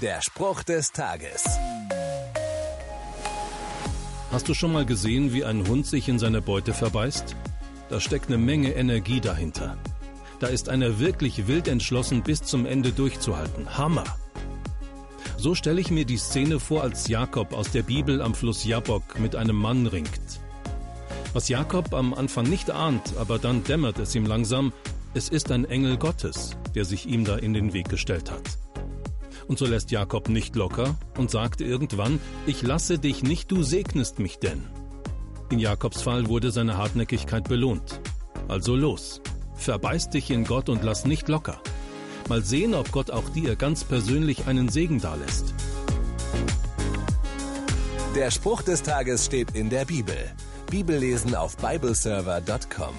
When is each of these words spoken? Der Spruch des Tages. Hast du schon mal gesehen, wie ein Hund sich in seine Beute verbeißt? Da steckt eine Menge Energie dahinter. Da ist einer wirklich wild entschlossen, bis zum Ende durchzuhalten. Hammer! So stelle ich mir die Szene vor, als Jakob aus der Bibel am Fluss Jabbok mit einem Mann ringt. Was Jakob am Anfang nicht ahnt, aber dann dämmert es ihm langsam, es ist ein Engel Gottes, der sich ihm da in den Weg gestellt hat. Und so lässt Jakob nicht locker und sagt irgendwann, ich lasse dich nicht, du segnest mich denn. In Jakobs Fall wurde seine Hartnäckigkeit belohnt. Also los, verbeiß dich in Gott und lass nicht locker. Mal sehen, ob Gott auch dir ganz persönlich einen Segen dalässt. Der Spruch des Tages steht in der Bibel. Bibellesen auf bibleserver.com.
Der 0.00 0.22
Spruch 0.22 0.62
des 0.62 0.92
Tages. 0.92 1.44
Hast 4.32 4.48
du 4.48 4.54
schon 4.54 4.72
mal 4.72 4.86
gesehen, 4.86 5.34
wie 5.34 5.44
ein 5.44 5.68
Hund 5.68 5.86
sich 5.86 6.08
in 6.08 6.18
seine 6.18 6.40
Beute 6.40 6.72
verbeißt? 6.72 7.36
Da 7.90 8.00
steckt 8.00 8.28
eine 8.28 8.38
Menge 8.38 8.72
Energie 8.72 9.20
dahinter. 9.20 9.76
Da 10.38 10.46
ist 10.46 10.70
einer 10.70 11.00
wirklich 11.00 11.48
wild 11.48 11.68
entschlossen, 11.68 12.22
bis 12.22 12.42
zum 12.42 12.64
Ende 12.64 12.92
durchzuhalten. 12.92 13.76
Hammer! 13.76 14.04
So 15.36 15.54
stelle 15.54 15.82
ich 15.82 15.90
mir 15.90 16.06
die 16.06 16.16
Szene 16.16 16.60
vor, 16.60 16.82
als 16.82 17.06
Jakob 17.08 17.52
aus 17.52 17.70
der 17.70 17.82
Bibel 17.82 18.22
am 18.22 18.34
Fluss 18.34 18.64
Jabbok 18.64 19.18
mit 19.18 19.36
einem 19.36 19.56
Mann 19.56 19.86
ringt. 19.86 20.40
Was 21.34 21.50
Jakob 21.50 21.92
am 21.92 22.14
Anfang 22.14 22.48
nicht 22.48 22.70
ahnt, 22.70 23.18
aber 23.18 23.38
dann 23.38 23.64
dämmert 23.64 23.98
es 23.98 24.14
ihm 24.14 24.24
langsam, 24.24 24.72
es 25.12 25.28
ist 25.28 25.50
ein 25.50 25.66
Engel 25.66 25.98
Gottes, 25.98 26.56
der 26.74 26.86
sich 26.86 27.06
ihm 27.06 27.26
da 27.26 27.36
in 27.36 27.52
den 27.52 27.74
Weg 27.74 27.90
gestellt 27.90 28.30
hat. 28.30 28.56
Und 29.50 29.58
so 29.58 29.66
lässt 29.66 29.90
Jakob 29.90 30.28
nicht 30.28 30.54
locker 30.54 30.94
und 31.18 31.32
sagt 31.32 31.60
irgendwann, 31.60 32.20
ich 32.46 32.62
lasse 32.62 33.00
dich 33.00 33.24
nicht, 33.24 33.50
du 33.50 33.64
segnest 33.64 34.20
mich 34.20 34.38
denn. 34.38 34.62
In 35.50 35.58
Jakobs 35.58 36.02
Fall 36.02 36.28
wurde 36.28 36.52
seine 36.52 36.76
Hartnäckigkeit 36.76 37.48
belohnt. 37.48 38.00
Also 38.46 38.76
los, 38.76 39.20
verbeiß 39.56 40.10
dich 40.10 40.30
in 40.30 40.44
Gott 40.44 40.68
und 40.68 40.84
lass 40.84 41.04
nicht 41.04 41.28
locker. 41.28 41.60
Mal 42.28 42.44
sehen, 42.44 42.74
ob 42.74 42.92
Gott 42.92 43.10
auch 43.10 43.28
dir 43.30 43.56
ganz 43.56 43.82
persönlich 43.82 44.46
einen 44.46 44.68
Segen 44.68 45.00
dalässt. 45.00 45.52
Der 48.14 48.30
Spruch 48.30 48.62
des 48.62 48.84
Tages 48.84 49.24
steht 49.24 49.56
in 49.56 49.68
der 49.68 49.84
Bibel. 49.84 50.14
Bibellesen 50.70 51.34
auf 51.34 51.56
bibleserver.com. 51.56 52.94